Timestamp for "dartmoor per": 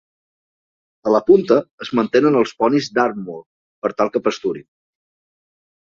2.97-3.95